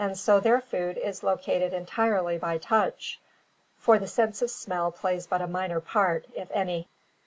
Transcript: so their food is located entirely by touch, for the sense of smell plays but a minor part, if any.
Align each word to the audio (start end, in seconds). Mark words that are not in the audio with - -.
so 0.15 0.39
their 0.39 0.59
food 0.59 0.97
is 0.97 1.21
located 1.21 1.73
entirely 1.73 2.35
by 2.35 2.57
touch, 2.57 3.19
for 3.77 3.99
the 3.99 4.07
sense 4.07 4.41
of 4.41 4.49
smell 4.49 4.91
plays 4.91 5.27
but 5.27 5.43
a 5.43 5.47
minor 5.47 5.79
part, 5.79 6.25
if 6.35 6.49
any. 6.49 6.87